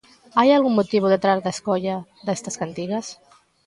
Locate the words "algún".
0.51-0.73